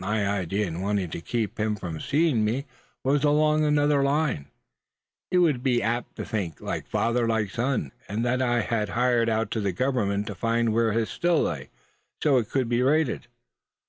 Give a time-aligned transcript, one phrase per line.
[0.00, 2.66] My idea in wanting to keep him from seeing me
[3.04, 4.50] was along another line, suh.
[5.30, 9.28] He would be apt to think 'like father, like son;' and that I had hired
[9.28, 11.70] out to the Government to find where his Still lay,
[12.20, 13.28] so it could be raided.